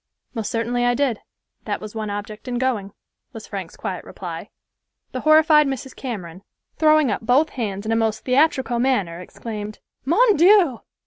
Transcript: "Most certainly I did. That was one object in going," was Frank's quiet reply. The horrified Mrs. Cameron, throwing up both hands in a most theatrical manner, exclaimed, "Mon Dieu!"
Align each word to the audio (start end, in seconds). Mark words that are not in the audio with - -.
"Most 0.33 0.49
certainly 0.49 0.83
I 0.83 0.95
did. 0.95 1.19
That 1.65 1.79
was 1.79 1.93
one 1.93 2.09
object 2.09 2.47
in 2.47 2.57
going," 2.57 2.91
was 3.33 3.45
Frank's 3.45 3.77
quiet 3.77 4.03
reply. 4.03 4.49
The 5.11 5.19
horrified 5.19 5.67
Mrs. 5.67 5.95
Cameron, 5.95 6.41
throwing 6.77 7.11
up 7.11 7.21
both 7.21 7.49
hands 7.51 7.85
in 7.85 7.91
a 7.91 7.95
most 7.95 8.25
theatrical 8.25 8.79
manner, 8.79 9.19
exclaimed, 9.19 9.77
"Mon 10.03 10.35
Dieu!" 10.37 10.79